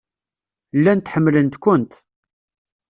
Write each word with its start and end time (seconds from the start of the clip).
Llant 0.77 1.11
ḥemmlent-kent. 1.13 1.93